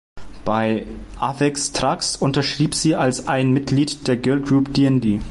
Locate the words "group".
4.41-4.73